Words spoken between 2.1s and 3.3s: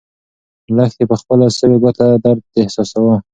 درد احساساوه.